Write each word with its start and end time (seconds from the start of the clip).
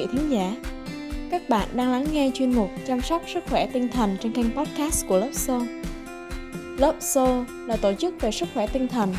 vị 0.00 0.06
thính 0.12 0.30
giả. 0.30 0.54
Các 1.30 1.48
bạn 1.48 1.68
đang 1.74 1.92
lắng 1.92 2.06
nghe 2.12 2.30
chuyên 2.34 2.54
mục 2.54 2.70
chăm 2.86 3.00
sóc 3.00 3.22
sức 3.34 3.44
khỏe 3.50 3.66
tinh 3.66 3.88
thần 3.88 4.16
trên 4.20 4.32
kênh 4.32 4.56
podcast 4.56 5.06
của 5.06 5.18
Lớp 5.18 5.30
Soul. 5.32 5.62
Lớp 6.78 6.94
Soul 7.00 7.44
là 7.66 7.76
tổ 7.76 7.92
chức 7.94 8.20
về 8.20 8.30
sức 8.30 8.48
khỏe 8.54 8.66
tinh 8.66 8.88
thần, 8.88 9.14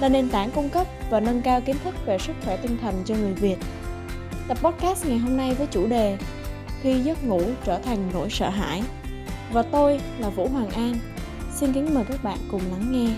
là 0.00 0.08
nền 0.08 0.28
tảng 0.28 0.50
cung 0.50 0.68
cấp 0.68 0.86
và 1.10 1.20
nâng 1.20 1.42
cao 1.42 1.60
kiến 1.60 1.76
thức 1.84 1.94
về 2.06 2.18
sức 2.18 2.32
khỏe 2.44 2.56
tinh 2.56 2.78
thần 2.82 2.94
cho 3.04 3.14
người 3.14 3.32
Việt. 3.32 3.56
Tập 4.48 4.58
podcast 4.62 5.06
ngày 5.06 5.18
hôm 5.18 5.36
nay 5.36 5.54
với 5.54 5.66
chủ 5.66 5.86
đề 5.86 6.16
Khi 6.82 7.00
giấc 7.00 7.24
ngủ 7.24 7.42
trở 7.64 7.78
thành 7.78 7.98
nỗi 8.12 8.30
sợ 8.30 8.50
hãi. 8.50 8.82
Và 9.52 9.62
tôi 9.62 10.00
là 10.18 10.28
Vũ 10.28 10.48
Hoàng 10.48 10.70
An. 10.70 10.94
Xin 11.56 11.72
kính 11.72 11.94
mời 11.94 12.04
các 12.08 12.24
bạn 12.24 12.38
cùng 12.50 12.62
lắng 12.70 12.92
nghe. 12.92 13.08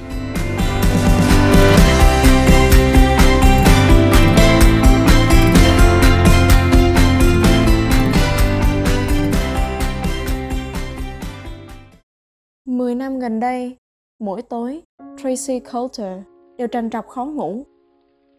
Năm 13.04 13.18
gần 13.18 13.40
đây, 13.40 13.76
mỗi 14.18 14.42
tối, 14.42 14.82
Tracy 15.16 15.60
Coulter 15.60 16.18
đều 16.56 16.68
trằn 16.68 16.90
trọc 16.90 17.08
khó 17.08 17.24
ngủ. 17.24 17.62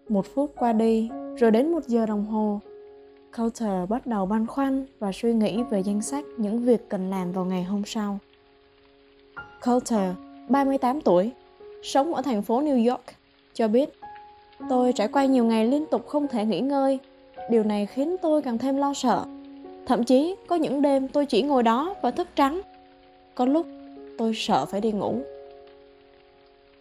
Một 0.09 0.25
phút 0.25 0.51
qua 0.57 0.73
đi, 0.73 1.09
rồi 1.37 1.51
đến 1.51 1.71
một 1.71 1.83
giờ 1.87 2.05
đồng 2.05 2.25
hồ, 2.25 2.59
Coulter 3.37 3.89
bắt 3.89 4.07
đầu 4.07 4.25
băn 4.25 4.47
khoăn 4.47 4.85
và 4.99 5.11
suy 5.11 5.33
nghĩ 5.33 5.63
về 5.63 5.79
danh 5.79 6.01
sách 6.01 6.25
những 6.37 6.59
việc 6.59 6.89
cần 6.89 7.09
làm 7.09 7.31
vào 7.31 7.45
ngày 7.45 7.63
hôm 7.63 7.83
sau. 7.85 8.19
Coulter, 9.65 10.15
38 10.49 11.01
tuổi, 11.01 11.31
sống 11.83 12.13
ở 12.13 12.21
thành 12.21 12.41
phố 12.41 12.61
New 12.61 12.89
York, 12.89 13.03
cho 13.53 13.67
biết 13.67 13.89
Tôi 14.69 14.93
trải 14.93 15.07
qua 15.07 15.25
nhiều 15.25 15.45
ngày 15.45 15.65
liên 15.65 15.85
tục 15.85 16.07
không 16.07 16.27
thể 16.27 16.45
nghỉ 16.45 16.59
ngơi. 16.59 16.99
Điều 17.49 17.63
này 17.63 17.85
khiến 17.85 18.15
tôi 18.21 18.41
càng 18.41 18.57
thêm 18.57 18.77
lo 18.77 18.93
sợ. 18.93 19.25
Thậm 19.85 20.03
chí 20.03 20.35
có 20.47 20.55
những 20.55 20.81
đêm 20.81 21.07
tôi 21.07 21.25
chỉ 21.25 21.41
ngồi 21.41 21.63
đó 21.63 21.95
và 22.01 22.11
thức 22.11 22.27
trắng. 22.35 22.61
Có 23.35 23.45
lúc 23.45 23.65
tôi 24.17 24.31
sợ 24.35 24.65
phải 24.65 24.81
đi 24.81 24.91
ngủ. 24.91 25.15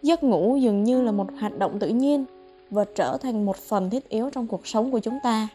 Giấc 0.02 0.22
ngủ 0.22 0.56
dường 0.56 0.84
như 0.84 1.02
là 1.02 1.12
một 1.12 1.27
hoạt 1.40 1.58
động 1.58 1.78
tự 1.78 1.88
nhiên 1.88 2.24
và 2.70 2.84
trở 2.94 3.16
thành 3.22 3.46
một 3.46 3.56
phần 3.56 3.90
thiết 3.90 4.08
yếu 4.08 4.30
trong 4.30 4.46
cuộc 4.46 4.66
sống 4.66 4.90
của 4.90 4.98
chúng 4.98 5.18
ta. 5.22 5.48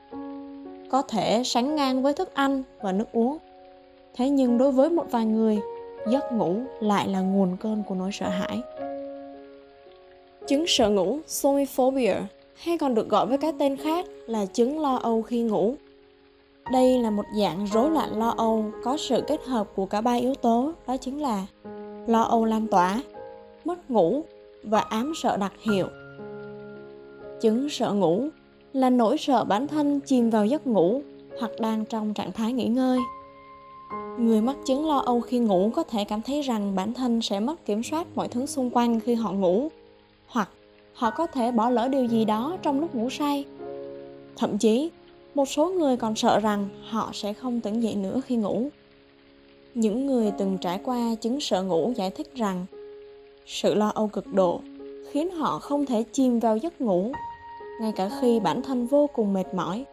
Có 0.90 1.02
thể 1.02 1.44
sánh 1.46 1.76
ngang 1.76 2.04
với 2.04 2.14
thức 2.14 2.34
ăn 2.34 2.64
và 2.82 2.92
nước 2.92 3.12
uống. 3.12 3.38
Thế 4.16 4.30
nhưng 4.30 4.58
đối 4.58 4.72
với 4.72 4.90
một 4.90 5.06
vài 5.12 5.26
người 5.26 5.60
giấc 6.08 6.34
ngủ 6.34 6.56
lại 6.80 7.08
là 7.08 7.20
nguồn 7.22 7.58
cơn 7.58 7.84
của 7.88 7.96
nỗi 7.96 8.10
sợ 8.14 8.30
hãi. 8.30 8.62
Chứng 10.48 10.66
sợ 10.68 10.90
ngủ 10.90 11.20
somiphobia 11.28 12.16
hay 12.56 12.78
còn 12.78 12.96
được 12.96 13.10
gọi 13.10 13.26
với 13.26 13.38
cái 13.38 13.54
tên 13.60 13.78
khác 13.78 14.06
là 14.28 14.46
chứng 14.46 14.80
lo 14.80 14.96
âu 14.96 15.22
khi 15.22 15.42
ngủ. 15.42 15.74
Đây 16.72 17.00
là 17.00 17.10
một 17.10 17.26
dạng 17.40 17.66
rối 17.74 17.90
loạn 17.90 18.20
lo 18.20 18.30
âu 18.38 18.66
có 18.84 18.98
sự 18.98 19.22
kết 19.28 19.44
hợp 19.46 19.68
của 19.76 19.86
cả 19.86 20.02
ba 20.02 20.14
yếu 20.14 20.36
tố, 20.36 20.72
đó 20.88 20.98
chính 20.98 21.22
là 21.22 21.46
lo 22.08 22.22
âu 22.22 22.46
lan 22.46 22.68
tỏa, 22.68 23.02
mất 23.66 23.92
ngủ 23.92 24.24
và 24.64 24.80
ám 24.80 25.14
sợ 25.16 25.38
đặc 25.38 25.54
hiệu. 25.62 25.88
Chứng 27.42 27.70
sợ 27.70 27.94
ngủ 27.94 28.28
là 28.74 28.90
nỗi 28.90 29.18
sợ 29.18 29.44
bản 29.44 29.68
thân 29.68 30.00
chìm 30.00 30.30
vào 30.30 30.46
giấc 30.46 30.68
ngủ 30.68 31.02
hoặc 31.40 31.52
đang 31.60 31.86
trong 31.86 32.14
trạng 32.14 32.32
thái 32.32 32.54
nghỉ 32.54 32.66
ngơi. 32.66 33.00
Người 34.20 34.42
mắc 34.42 34.56
chứng 34.68 34.88
lo 34.88 34.98
âu 34.98 35.22
khi 35.22 35.40
ngủ 35.40 35.72
có 35.76 35.84
thể 35.84 36.04
cảm 36.04 36.22
thấy 36.22 36.42
rằng 36.42 36.76
bản 36.76 36.94
thân 36.94 37.22
sẽ 37.22 37.40
mất 37.40 37.66
kiểm 37.66 37.84
soát 37.84 38.08
mọi 38.16 38.28
thứ 38.28 38.46
xung 38.46 38.70
quanh 38.70 39.00
khi 39.00 39.14
họ 39.14 39.32
ngủ, 39.32 39.70
hoặc 40.28 40.50
họ 40.94 41.12
có 41.12 41.28
thể 41.28 41.52
bỏ 41.52 41.70
lỡ 41.70 41.88
điều 41.88 42.06
gì 42.06 42.26
đó 42.26 42.58
trong 42.62 42.80
lúc 42.80 42.96
ngủ 42.96 43.10
say. 43.10 43.46
Thậm 44.38 44.58
chí, 44.58 44.90
một 45.36 45.50
số 45.50 45.70
người 45.70 45.98
còn 45.98 46.16
sợ 46.16 46.40
rằng 46.40 46.68
họ 46.90 47.10
sẽ 47.14 47.34
không 47.34 47.62
tỉnh 47.62 47.80
dậy 47.80 47.96
nữa 47.96 48.22
khi 48.26 48.36
ngủ 48.36 48.70
những 49.80 50.06
người 50.06 50.32
từng 50.38 50.58
trải 50.58 50.80
qua 50.84 51.16
chứng 51.22 51.40
sợ 51.40 51.64
ngủ 51.64 51.94
giải 51.96 52.10
thích 52.10 52.36
rằng, 52.36 52.66
sự 53.46 53.74
lo 53.74 53.90
âu 53.90 54.08
cực 54.08 54.34
độ 54.34 54.62
khiến 55.12 55.32
họ 55.32 55.60
không 55.60 55.86
thể 55.86 56.04
chìm 56.04 56.40
vào 56.40 56.58
giấc 56.58 56.82
ngủ, 56.82 57.12
ngay 57.82 57.92
cả 57.96 58.10
khi 58.22 58.40
bản 58.40 58.62
thân 58.62 58.88
vô 58.88 59.10
cùng 59.16 59.34
mệt 59.34 59.54
mỏi. 59.54 59.86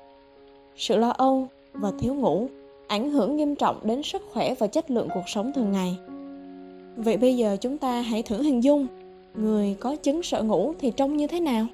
Sự 0.77 0.97
lo 0.97 1.09
âu 1.09 1.49
và 1.73 1.93
thiếu 1.99 2.15
ngủ 2.15 2.49
ảnh 2.87 3.11
hưởng 3.11 3.37
nghiêm 3.37 3.55
trọng 3.55 3.81
đến 3.83 4.03
sức 4.03 4.23
khỏe 4.33 4.55
và 4.59 4.67
chất 4.67 4.91
lượng 4.91 5.09
cuộc 5.15 5.29
sống 5.29 5.53
thường 5.53 5.73
ngày. 5.73 5.97
Vậy 6.97 7.17
bây 7.17 7.37
giờ 7.37 7.57
chúng 7.61 7.79
ta 7.79 8.01
hãy 8.01 8.23
thử 8.23 8.43
hình 8.43 8.65
dung, 8.65 8.87
người 9.35 9.77
có 9.81 9.97
chứng 9.97 10.23
sợ 10.23 10.43
ngủ 10.43 10.75
thì 10.79 10.91
trông 10.91 11.17
như 11.17 11.27
thế 11.27 11.41
nào? 11.41 11.67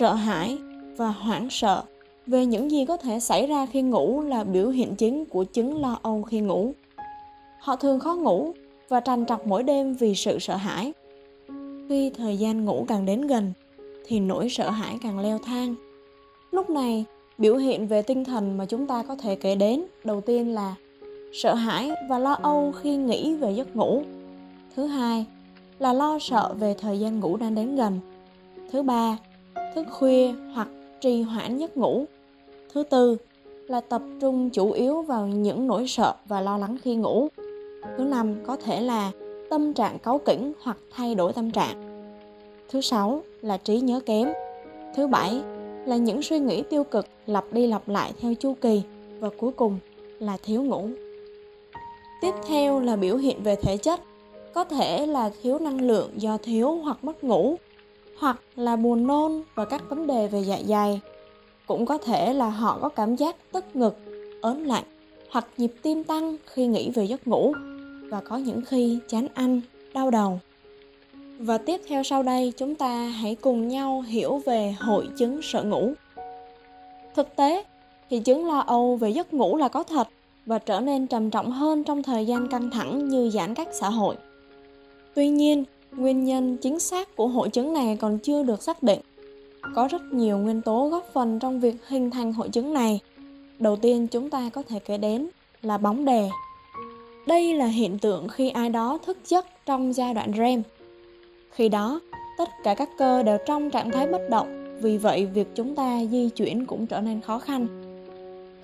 Sợ 0.00 0.14
hãi 0.14 0.58
và 0.96 1.08
hoảng 1.08 1.48
sợ 1.50 1.82
về 2.26 2.46
những 2.46 2.70
gì 2.70 2.84
có 2.84 2.96
thể 2.96 3.20
xảy 3.20 3.46
ra 3.46 3.66
khi 3.66 3.82
ngủ 3.82 4.22
là 4.22 4.44
biểu 4.44 4.68
hiện 4.68 4.96
chính 4.96 5.24
của 5.24 5.44
chứng 5.44 5.80
lo 5.80 5.98
âu 6.02 6.22
khi 6.22 6.40
ngủ 6.40 6.72
họ 7.60 7.76
thường 7.76 8.00
khó 8.00 8.14
ngủ 8.14 8.52
và 8.88 9.00
trằn 9.00 9.26
trọc 9.26 9.46
mỗi 9.46 9.62
đêm 9.62 9.94
vì 9.94 10.14
sự 10.14 10.38
sợ 10.38 10.56
hãi. 10.56 10.92
Khi 11.88 12.10
thời 12.10 12.36
gian 12.36 12.64
ngủ 12.64 12.84
càng 12.88 13.06
đến 13.06 13.26
gần, 13.26 13.52
thì 14.06 14.20
nỗi 14.20 14.48
sợ 14.48 14.70
hãi 14.70 14.98
càng 15.02 15.18
leo 15.18 15.38
thang. 15.38 15.74
Lúc 16.50 16.70
này, 16.70 17.04
biểu 17.38 17.56
hiện 17.56 17.86
về 17.86 18.02
tinh 18.02 18.24
thần 18.24 18.58
mà 18.58 18.66
chúng 18.66 18.86
ta 18.86 19.02
có 19.02 19.16
thể 19.16 19.36
kể 19.36 19.54
đến, 19.54 19.84
đầu 20.04 20.20
tiên 20.20 20.54
là 20.54 20.74
sợ 21.32 21.54
hãi 21.54 21.90
và 22.08 22.18
lo 22.18 22.32
âu 22.32 22.72
khi 22.72 22.96
nghĩ 22.96 23.34
về 23.34 23.52
giấc 23.52 23.76
ngủ. 23.76 24.02
Thứ 24.76 24.86
hai 24.86 25.26
là 25.78 25.92
lo 25.92 26.18
sợ 26.20 26.54
về 26.58 26.74
thời 26.78 27.00
gian 27.00 27.20
ngủ 27.20 27.36
đang 27.36 27.54
đến 27.54 27.76
gần. 27.76 28.00
Thứ 28.72 28.82
ba, 28.82 29.18
thức 29.74 29.86
khuya 29.90 30.32
hoặc 30.54 30.68
trì 31.00 31.22
hoãn 31.22 31.58
giấc 31.58 31.76
ngủ. 31.76 32.04
Thứ 32.72 32.82
tư 32.82 33.16
là 33.66 33.80
tập 33.80 34.02
trung 34.20 34.50
chủ 34.50 34.70
yếu 34.70 35.02
vào 35.02 35.26
những 35.26 35.66
nỗi 35.66 35.86
sợ 35.88 36.14
và 36.26 36.40
lo 36.40 36.58
lắng 36.58 36.76
khi 36.82 36.96
ngủ 36.96 37.28
thứ 37.98 38.04
năm, 38.04 38.34
có 38.46 38.56
thể 38.56 38.80
là 38.80 39.10
tâm 39.50 39.74
trạng 39.74 39.98
cáu 39.98 40.18
kỉnh 40.18 40.52
hoặc 40.62 40.76
thay 40.90 41.14
đổi 41.14 41.32
tâm 41.32 41.50
trạng. 41.50 41.76
Thứ 42.68 42.80
sáu 42.80 43.22
là 43.42 43.56
trí 43.56 43.80
nhớ 43.80 44.00
kém. 44.06 44.28
Thứ 44.96 45.06
bảy 45.06 45.42
là 45.86 45.96
những 45.96 46.22
suy 46.22 46.38
nghĩ 46.38 46.62
tiêu 46.62 46.84
cực 46.84 47.06
lặp 47.26 47.44
đi 47.52 47.66
lặp 47.66 47.88
lại 47.88 48.12
theo 48.20 48.34
chu 48.34 48.54
kỳ. 48.60 48.82
Và 49.20 49.28
cuối 49.38 49.52
cùng 49.52 49.78
là 50.18 50.36
thiếu 50.42 50.62
ngủ. 50.62 50.88
Tiếp 52.20 52.34
theo 52.48 52.80
là 52.80 52.96
biểu 52.96 53.16
hiện 53.16 53.42
về 53.42 53.56
thể 53.56 53.76
chất. 53.76 54.00
Có 54.54 54.64
thể 54.64 55.06
là 55.06 55.30
thiếu 55.42 55.58
năng 55.58 55.80
lượng 55.80 56.10
do 56.16 56.38
thiếu 56.42 56.76
hoặc 56.76 57.04
mất 57.04 57.24
ngủ, 57.24 57.56
hoặc 58.18 58.40
là 58.56 58.76
buồn 58.76 59.06
nôn 59.06 59.42
và 59.54 59.64
các 59.64 59.82
vấn 59.88 60.06
đề 60.06 60.28
về 60.28 60.40
dạ 60.40 60.58
dày. 60.66 61.00
Cũng 61.66 61.86
có 61.86 61.98
thể 61.98 62.32
là 62.32 62.48
họ 62.48 62.78
có 62.82 62.88
cảm 62.88 63.16
giác 63.16 63.36
tức 63.52 63.64
ngực, 63.76 63.96
ớn 64.40 64.66
lạnh 64.66 64.84
hoặc 65.30 65.46
nhịp 65.56 65.72
tim 65.82 66.04
tăng 66.04 66.36
khi 66.46 66.66
nghĩ 66.66 66.90
về 66.90 67.04
giấc 67.04 67.26
ngủ 67.26 67.52
và 68.10 68.20
có 68.20 68.36
những 68.36 68.62
khi 68.66 68.98
chán 69.08 69.26
ăn, 69.34 69.60
đau 69.94 70.10
đầu. 70.10 70.40
Và 71.38 71.58
tiếp 71.58 71.80
theo 71.88 72.02
sau 72.02 72.22
đây, 72.22 72.52
chúng 72.56 72.74
ta 72.74 73.04
hãy 73.04 73.34
cùng 73.34 73.68
nhau 73.68 74.00
hiểu 74.00 74.38
về 74.46 74.74
hội 74.78 75.08
chứng 75.18 75.40
sợ 75.42 75.62
ngủ. 75.62 75.92
Thực 77.14 77.36
tế, 77.36 77.64
thì 78.10 78.20
chứng 78.20 78.46
lo 78.46 78.58
âu 78.58 78.96
về 78.96 79.10
giấc 79.10 79.34
ngủ 79.34 79.56
là 79.56 79.68
có 79.68 79.82
thật 79.82 80.08
và 80.46 80.58
trở 80.58 80.80
nên 80.80 81.06
trầm 81.06 81.30
trọng 81.30 81.50
hơn 81.50 81.84
trong 81.84 82.02
thời 82.02 82.26
gian 82.26 82.48
căng 82.48 82.70
thẳng 82.70 83.08
như 83.08 83.30
giãn 83.30 83.54
cách 83.54 83.68
xã 83.72 83.90
hội. 83.90 84.16
Tuy 85.14 85.28
nhiên, 85.28 85.64
nguyên 85.92 86.24
nhân 86.24 86.56
chính 86.56 86.80
xác 86.80 87.16
của 87.16 87.28
hội 87.28 87.48
chứng 87.48 87.72
này 87.72 87.96
còn 88.00 88.18
chưa 88.18 88.42
được 88.42 88.62
xác 88.62 88.82
định. 88.82 89.00
Có 89.74 89.88
rất 89.90 90.02
nhiều 90.02 90.38
nguyên 90.38 90.62
tố 90.62 90.88
góp 90.88 91.06
phần 91.12 91.38
trong 91.38 91.60
việc 91.60 91.74
hình 91.88 92.10
thành 92.10 92.32
hội 92.32 92.48
chứng 92.48 92.74
này. 92.74 93.00
Đầu 93.58 93.76
tiên 93.76 94.06
chúng 94.06 94.30
ta 94.30 94.50
có 94.52 94.62
thể 94.62 94.78
kể 94.78 94.98
đến 94.98 95.28
là 95.62 95.78
bóng 95.78 96.04
đè 96.04 96.30
đây 97.30 97.54
là 97.54 97.66
hiện 97.66 97.98
tượng 97.98 98.28
khi 98.28 98.50
ai 98.50 98.70
đó 98.70 98.98
thức 99.06 99.18
giấc 99.24 99.46
trong 99.66 99.92
giai 99.92 100.14
đoạn 100.14 100.32
REM. 100.36 100.62
Khi 101.50 101.68
đó, 101.68 102.00
tất 102.38 102.48
cả 102.64 102.74
các 102.74 102.88
cơ 102.98 103.22
đều 103.22 103.38
trong 103.46 103.70
trạng 103.70 103.90
thái 103.90 104.06
bất 104.06 104.30
động, 104.30 104.78
vì 104.82 104.98
vậy 104.98 105.26
việc 105.26 105.46
chúng 105.54 105.74
ta 105.74 106.04
di 106.10 106.28
chuyển 106.28 106.66
cũng 106.66 106.86
trở 106.86 107.00
nên 107.00 107.20
khó 107.20 107.38
khăn. 107.38 107.66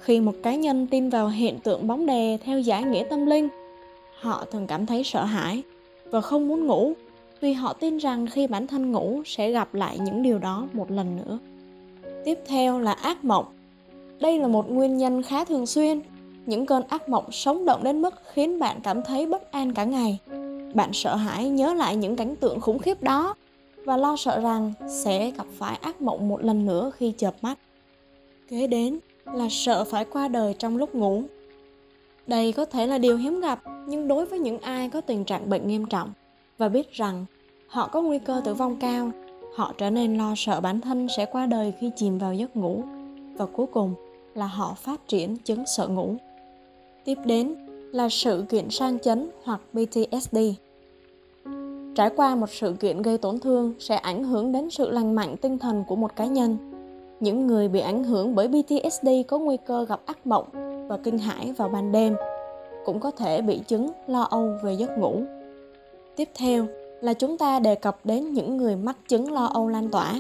Khi 0.00 0.20
một 0.20 0.34
cá 0.42 0.54
nhân 0.54 0.86
tin 0.86 1.10
vào 1.10 1.28
hiện 1.28 1.58
tượng 1.58 1.86
bóng 1.86 2.06
đè 2.06 2.38
theo 2.44 2.60
giải 2.60 2.82
nghĩa 2.82 3.04
tâm 3.10 3.26
linh, 3.26 3.48
họ 4.20 4.44
thường 4.52 4.66
cảm 4.66 4.86
thấy 4.86 5.04
sợ 5.04 5.24
hãi 5.24 5.62
và 6.10 6.20
không 6.20 6.48
muốn 6.48 6.66
ngủ 6.66 6.92
vì 7.40 7.52
họ 7.52 7.72
tin 7.72 7.98
rằng 7.98 8.26
khi 8.26 8.46
bản 8.46 8.66
thân 8.66 8.92
ngủ 8.92 9.22
sẽ 9.26 9.50
gặp 9.50 9.74
lại 9.74 9.98
những 9.98 10.22
điều 10.22 10.38
đó 10.38 10.68
một 10.72 10.90
lần 10.90 11.16
nữa. 11.16 11.38
Tiếp 12.24 12.38
theo 12.46 12.78
là 12.78 12.92
ác 12.92 13.24
mộng. 13.24 13.46
Đây 14.20 14.38
là 14.38 14.48
một 14.48 14.70
nguyên 14.70 14.96
nhân 14.96 15.22
khá 15.22 15.44
thường 15.44 15.66
xuyên 15.66 16.00
những 16.46 16.66
cơn 16.66 16.82
ác 16.88 17.08
mộng 17.08 17.32
sống 17.32 17.64
động 17.64 17.84
đến 17.84 18.02
mức 18.02 18.14
khiến 18.32 18.58
bạn 18.58 18.80
cảm 18.82 19.02
thấy 19.02 19.26
bất 19.26 19.52
an 19.52 19.74
cả 19.74 19.84
ngày. 19.84 20.18
Bạn 20.74 20.92
sợ 20.92 21.16
hãi 21.16 21.48
nhớ 21.48 21.74
lại 21.74 21.96
những 21.96 22.16
cảnh 22.16 22.36
tượng 22.36 22.60
khủng 22.60 22.78
khiếp 22.78 23.02
đó 23.02 23.34
và 23.84 23.96
lo 23.96 24.16
sợ 24.16 24.40
rằng 24.40 24.72
sẽ 24.88 25.30
gặp 25.30 25.46
phải 25.58 25.76
ác 25.76 26.02
mộng 26.02 26.28
một 26.28 26.44
lần 26.44 26.66
nữa 26.66 26.90
khi 26.96 27.12
chợp 27.12 27.34
mắt. 27.42 27.58
Kế 28.48 28.66
đến 28.66 28.98
là 29.24 29.48
sợ 29.50 29.84
phải 29.84 30.04
qua 30.04 30.28
đời 30.28 30.54
trong 30.58 30.76
lúc 30.76 30.94
ngủ. 30.94 31.22
Đây 32.26 32.52
có 32.52 32.64
thể 32.64 32.86
là 32.86 32.98
điều 32.98 33.16
hiếm 33.16 33.40
gặp, 33.40 33.60
nhưng 33.86 34.08
đối 34.08 34.26
với 34.26 34.38
những 34.38 34.58
ai 34.58 34.88
có 34.88 35.00
tình 35.00 35.24
trạng 35.24 35.50
bệnh 35.50 35.68
nghiêm 35.68 35.86
trọng 35.86 36.12
và 36.58 36.68
biết 36.68 36.92
rằng 36.92 37.24
họ 37.68 37.88
có 37.88 38.02
nguy 38.02 38.18
cơ 38.18 38.40
tử 38.44 38.54
vong 38.54 38.76
cao, 38.80 39.10
họ 39.54 39.72
trở 39.78 39.90
nên 39.90 40.18
lo 40.18 40.34
sợ 40.36 40.60
bản 40.60 40.80
thân 40.80 41.08
sẽ 41.16 41.26
qua 41.26 41.46
đời 41.46 41.72
khi 41.80 41.90
chìm 41.96 42.18
vào 42.18 42.34
giấc 42.34 42.56
ngủ. 42.56 42.82
Và 43.36 43.46
cuối 43.46 43.66
cùng 43.66 43.94
là 44.34 44.46
họ 44.46 44.74
phát 44.74 45.08
triển 45.08 45.36
chứng 45.36 45.64
sợ 45.76 45.88
ngủ. 45.88 46.14
Tiếp 47.06 47.18
đến 47.24 47.54
là 47.92 48.08
sự 48.08 48.44
kiện 48.48 48.70
sang 48.70 48.98
chấn 48.98 49.30
hoặc 49.44 49.60
PTSD. 49.72 50.38
Trải 51.94 52.10
qua 52.16 52.34
một 52.34 52.50
sự 52.50 52.72
kiện 52.80 53.02
gây 53.02 53.18
tổn 53.18 53.38
thương 53.38 53.74
sẽ 53.78 53.96
ảnh 53.96 54.24
hưởng 54.24 54.52
đến 54.52 54.70
sự 54.70 54.90
lành 54.90 55.14
mạnh 55.14 55.36
tinh 55.36 55.58
thần 55.58 55.84
của 55.88 55.96
một 55.96 56.16
cá 56.16 56.26
nhân. 56.26 56.56
Những 57.20 57.46
người 57.46 57.68
bị 57.68 57.80
ảnh 57.80 58.04
hưởng 58.04 58.34
bởi 58.34 58.48
PTSD 58.48 59.08
có 59.28 59.38
nguy 59.38 59.56
cơ 59.66 59.84
gặp 59.84 60.00
ác 60.06 60.26
mộng 60.26 60.44
và 60.88 60.96
kinh 60.96 61.18
hãi 61.18 61.52
vào 61.56 61.68
ban 61.68 61.92
đêm, 61.92 62.16
cũng 62.84 63.00
có 63.00 63.10
thể 63.10 63.42
bị 63.42 63.60
chứng 63.68 63.90
lo 64.06 64.22
âu 64.22 64.50
về 64.62 64.72
giấc 64.72 64.98
ngủ. 64.98 65.22
Tiếp 66.16 66.28
theo 66.34 66.66
là 67.00 67.12
chúng 67.12 67.38
ta 67.38 67.58
đề 67.58 67.74
cập 67.74 67.98
đến 68.04 68.32
những 68.32 68.56
người 68.56 68.76
mắc 68.76 68.96
chứng 69.08 69.32
lo 69.32 69.46
âu 69.46 69.68
lan 69.68 69.90
tỏa. 69.90 70.14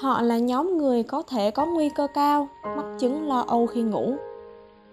Họ 0.00 0.22
là 0.22 0.38
nhóm 0.38 0.78
người 0.78 1.02
có 1.02 1.22
thể 1.22 1.50
có 1.50 1.66
nguy 1.66 1.88
cơ 1.88 2.06
cao 2.14 2.48
mắc 2.76 2.86
chứng 2.98 3.28
lo 3.28 3.44
âu 3.48 3.66
khi 3.66 3.82
ngủ. 3.82 4.14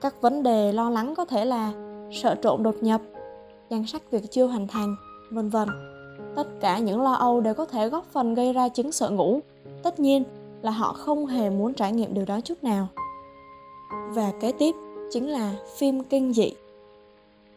Các 0.01 0.21
vấn 0.21 0.43
đề 0.43 0.71
lo 0.71 0.89
lắng 0.89 1.13
có 1.17 1.25
thể 1.25 1.45
là 1.45 1.73
sợ 2.11 2.35
trộm 2.35 2.63
đột 2.63 2.75
nhập, 2.81 3.01
danh 3.69 3.85
sách 3.85 4.11
việc 4.11 4.31
chưa 4.31 4.45
hoàn 4.45 4.67
thành, 4.67 4.95
vân 5.31 5.49
vân. 5.49 5.69
Tất 6.35 6.47
cả 6.61 6.79
những 6.79 7.01
lo 7.01 7.13
âu 7.13 7.41
đều 7.41 7.53
có 7.53 7.65
thể 7.65 7.89
góp 7.89 8.05
phần 8.11 8.33
gây 8.33 8.53
ra 8.53 8.69
chứng 8.69 8.91
sợ 8.91 9.09
ngủ. 9.09 9.39
Tất 9.83 9.99
nhiên 9.99 10.23
là 10.61 10.71
họ 10.71 10.93
không 10.93 11.25
hề 11.25 11.49
muốn 11.49 11.73
trải 11.73 11.91
nghiệm 11.91 12.13
điều 12.13 12.25
đó 12.25 12.39
chút 12.41 12.63
nào. 12.63 12.87
Và 14.09 14.31
kế 14.41 14.51
tiếp 14.51 14.75
chính 15.11 15.29
là 15.29 15.53
phim 15.77 16.03
kinh 16.03 16.33
dị. 16.33 16.51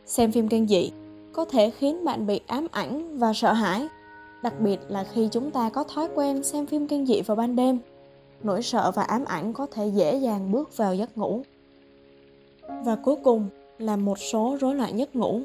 Xem 0.07 0.33
phim 0.33 0.49
kinh 0.49 0.67
dị 0.67 0.93
có 1.33 1.45
thể 1.45 1.71
khiến 1.71 2.05
bạn 2.05 2.27
bị 2.27 2.41
ám 2.47 2.67
ảnh 2.71 3.19
và 3.19 3.33
sợ 3.33 3.53
hãi, 3.53 3.89
đặc 4.43 4.61
biệt 4.61 4.81
là 4.89 5.05
khi 5.05 5.29
chúng 5.33 5.51
ta 5.51 5.71
có 5.71 5.85
thói 5.85 6.09
quen 6.15 6.43
xem 6.43 6.67
phim 6.67 6.87
kinh 6.89 7.07
dị 7.07 7.21
vào 7.21 7.37
ban 7.37 7.57
đêm. 7.57 7.79
Nỗi 8.43 8.63
sợ 8.63 8.93
và 8.95 9.03
ám 9.03 9.25
ảnh 9.25 9.53
có 9.53 9.67
thể 9.67 9.87
dễ 9.87 10.17
dàng 10.17 10.53
bước 10.53 10.77
vào 10.77 10.95
giấc 10.95 11.19
ngủ. 11.19 11.43
Và 12.69 12.97
cuối 12.97 13.17
cùng 13.23 13.49
là 13.79 13.97
một 13.97 14.19
số 14.19 14.57
rối 14.61 14.75
loạn 14.75 14.99
giấc 14.99 15.17
ngủ. 15.17 15.41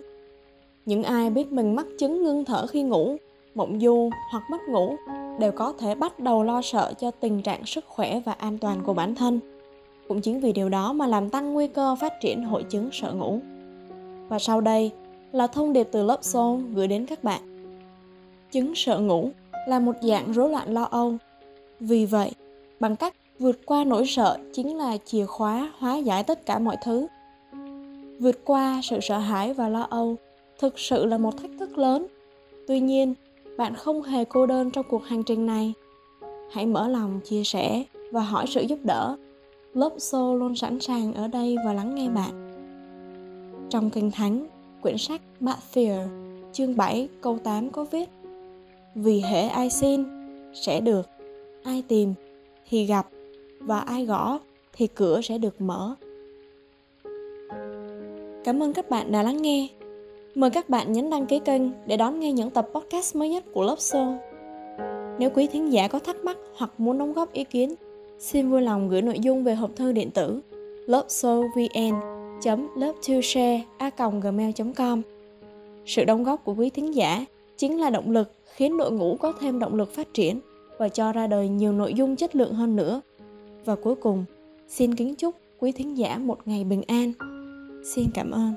Những 0.85 1.03
ai 1.03 1.29
biết 1.29 1.51
mình 1.51 1.75
mắc 1.75 1.85
chứng 1.99 2.23
ngưng 2.23 2.45
thở 2.45 2.67
khi 2.67 2.83
ngủ, 2.83 3.15
mộng 3.55 3.79
du 3.79 4.09
hoặc 4.31 4.43
mất 4.51 4.61
ngủ 4.69 4.95
đều 5.39 5.51
có 5.51 5.73
thể 5.79 5.95
bắt 5.95 6.19
đầu 6.19 6.43
lo 6.43 6.61
sợ 6.61 6.93
cho 6.99 7.11
tình 7.11 7.41
trạng 7.41 7.65
sức 7.65 7.85
khỏe 7.87 8.21
và 8.25 8.31
an 8.31 8.57
toàn 8.57 8.83
của 8.83 8.93
bản 8.93 9.15
thân. 9.15 9.39
Cũng 10.07 10.21
chính 10.21 10.39
vì 10.39 10.51
điều 10.51 10.69
đó 10.69 10.93
mà 10.93 11.07
làm 11.07 11.29
tăng 11.29 11.53
nguy 11.53 11.67
cơ 11.67 11.95
phát 11.95 12.13
triển 12.21 12.43
hội 12.43 12.63
chứng 12.63 12.89
sợ 12.91 13.11
ngủ. 13.11 13.39
Và 14.29 14.39
sau 14.39 14.61
đây 14.61 14.91
là 15.31 15.47
thông 15.47 15.73
điệp 15.73 15.87
từ 15.91 16.03
lớp 16.03 16.17
Soul 16.21 16.61
gửi 16.73 16.87
đến 16.87 17.05
các 17.05 17.23
bạn. 17.23 17.41
Chứng 18.51 18.75
sợ 18.75 18.99
ngủ 18.99 19.29
là 19.67 19.79
một 19.79 19.95
dạng 20.01 20.33
rối 20.33 20.49
loạn 20.49 20.73
lo 20.73 20.83
âu. 20.83 21.13
Vì 21.79 22.05
vậy, 22.05 22.31
bằng 22.79 22.95
cách 22.95 23.13
vượt 23.39 23.65
qua 23.65 23.83
nỗi 23.83 24.05
sợ 24.05 24.37
chính 24.53 24.77
là 24.77 24.97
chìa 25.05 25.25
khóa 25.25 25.71
hóa 25.77 25.97
giải 25.97 26.23
tất 26.23 26.45
cả 26.45 26.59
mọi 26.59 26.77
thứ. 26.83 27.07
Vượt 28.19 28.45
qua 28.45 28.79
sự 28.83 28.99
sợ 29.01 29.17
hãi 29.17 29.53
và 29.53 29.69
lo 29.69 29.87
âu 29.89 30.15
thực 30.59 30.79
sự 30.79 31.05
là 31.05 31.17
một 31.17 31.37
thách 31.37 31.51
thức 31.59 31.77
lớn. 31.77 32.07
Tuy 32.67 32.79
nhiên, 32.79 33.13
bạn 33.57 33.75
không 33.75 34.01
hề 34.01 34.25
cô 34.25 34.45
đơn 34.45 34.71
trong 34.71 34.85
cuộc 34.89 35.05
hành 35.05 35.23
trình 35.23 35.45
này. 35.45 35.73
Hãy 36.51 36.65
mở 36.65 36.87
lòng 36.87 37.19
chia 37.19 37.43
sẻ 37.43 37.83
và 38.11 38.21
hỏi 38.21 38.45
sự 38.47 38.61
giúp 38.61 38.79
đỡ. 38.83 39.15
Lớp 39.73 39.89
xô 39.97 40.35
luôn 40.35 40.55
sẵn 40.55 40.79
sàng 40.79 41.13
ở 41.13 41.27
đây 41.27 41.55
và 41.65 41.73
lắng 41.73 41.95
nghe 41.95 42.09
bạn. 42.09 42.53
Trong 43.69 43.89
Kinh 43.89 44.11
Thánh, 44.11 44.47
quyển 44.81 44.97
sách 44.97 45.21
Matthew, 45.41 46.07
chương 46.53 46.77
7, 46.77 47.07
câu 47.21 47.39
8 47.43 47.69
có 47.69 47.85
viết 47.91 48.09
Vì 48.95 49.21
hệ 49.21 49.47
ai 49.47 49.69
xin, 49.69 50.03
sẽ 50.53 50.79
được, 50.81 51.09
ai 51.63 51.83
tìm, 51.87 52.13
thì 52.69 52.85
gặp, 52.85 53.07
và 53.59 53.79
ai 53.79 54.05
gõ, 54.05 54.39
thì 54.73 54.87
cửa 54.87 55.21
sẽ 55.21 55.37
được 55.37 55.61
mở. 55.61 55.95
Cảm 58.43 58.63
ơn 58.63 58.73
các 58.73 58.89
bạn 58.89 59.11
đã 59.11 59.23
lắng 59.23 59.41
nghe. 59.41 59.67
Mời 60.35 60.49
các 60.49 60.69
bạn 60.69 60.91
nhấn 60.91 61.09
đăng 61.09 61.25
ký 61.25 61.39
kênh 61.39 61.61
để 61.87 61.97
đón 61.97 62.19
nghe 62.19 62.33
những 62.33 62.49
tập 62.49 62.69
podcast 62.73 63.15
mới 63.15 63.29
nhất 63.29 63.43
của 63.53 63.63
lớp 63.63 63.79
sơn 63.79 64.17
Nếu 65.19 65.29
quý 65.29 65.47
thính 65.47 65.71
giả 65.71 65.87
có 65.87 65.99
thắc 65.99 66.23
mắc 66.23 66.37
hoặc 66.57 66.71
muốn 66.77 66.97
đóng 66.97 67.13
góp 67.13 67.33
ý 67.33 67.43
kiến, 67.43 67.75
xin 68.19 68.49
vui 68.49 68.61
lòng 68.61 68.89
gửi 68.89 69.01
nội 69.01 69.19
dung 69.19 69.43
về 69.43 69.55
hộp 69.55 69.71
thư 69.75 69.91
điện 69.91 70.11
tử 70.11 70.41
lovesoulvn 70.87 71.93
love2share.gmail.com 72.41 75.01
Sự 75.85 76.05
đóng 76.05 76.23
góp 76.23 76.45
của 76.45 76.53
quý 76.53 76.69
thính 76.69 76.95
giả 76.95 77.25
chính 77.57 77.79
là 77.79 77.89
động 77.89 78.11
lực 78.11 78.31
khiến 78.45 78.77
đội 78.77 78.91
ngũ 78.91 79.15
có 79.15 79.33
thêm 79.39 79.59
động 79.59 79.75
lực 79.75 79.95
phát 79.95 80.13
triển 80.13 80.39
và 80.77 80.89
cho 80.89 81.11
ra 81.11 81.27
đời 81.27 81.47
nhiều 81.47 81.73
nội 81.73 81.93
dung 81.93 82.15
chất 82.15 82.35
lượng 82.35 82.53
hơn 82.53 82.75
nữa. 82.75 83.01
Và 83.67 83.75
cuối 83.75 83.95
cùng, 83.95 84.25
xin 84.67 84.95
kính 84.95 85.15
chúc 85.15 85.35
quý 85.59 85.71
thính 85.71 85.97
giả 85.97 86.17
một 86.17 86.37
ngày 86.45 86.63
bình 86.63 86.81
an. 86.87 87.11
Xin 87.95 88.09
cảm 88.13 88.31
ơn. 88.31 88.53